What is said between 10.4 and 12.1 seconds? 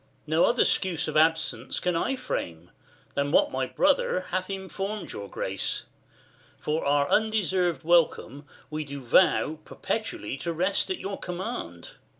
rest at your command.